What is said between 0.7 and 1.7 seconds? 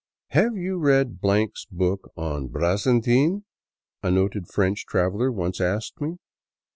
read *s